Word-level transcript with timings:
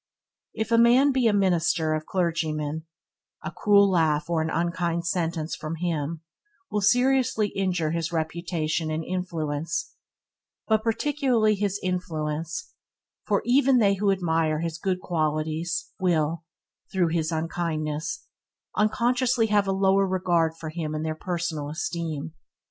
If 0.55 0.71
a 0.71 0.79
man 0.79 1.11
be 1.11 1.27
a 1.27 1.31
minister 1.33 1.91
or 1.91 1.95
a 1.97 2.01
clergyman, 2.03 2.87
a 3.43 3.51
cruel 3.51 3.87
laugh 3.87 4.31
or 4.31 4.41
an 4.41 4.49
unkind 4.49 5.05
sentence 5.05 5.55
from 5.55 5.75
him 5.75 6.21
will 6.71 6.81
seriously 6.81 7.49
injure 7.49 7.91
his 7.91 8.11
reputation 8.11 8.89
and 8.89 9.05
influence, 9.05 9.91
but 10.67 10.81
particularly 10.81 11.53
his 11.53 11.79
influence, 11.83 12.73
for 13.27 13.43
even 13.45 13.77
they 13.77 13.93
who 13.93 14.09
admire 14.09 14.61
his 14.61 14.79
good 14.79 15.01
qualities 15.01 15.91
will, 15.99 16.45
through 16.91 17.09
his 17.09 17.31
unkindness, 17.31 18.25
unconsciously 18.75 19.45
have 19.53 19.67
a 19.67 19.71
lower 19.71 20.07
regard 20.07 20.53
for 20.59 20.69
him 20.69 20.95
in 20.95 21.03
their 21.03 21.13
personal 21.13 21.69
esteem. 21.69 22.33